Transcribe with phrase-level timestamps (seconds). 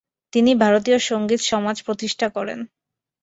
[0.33, 2.59] তিনি ভারতীয় সঙ্গীত সমাজ প্রতিষ্ঠা করেন।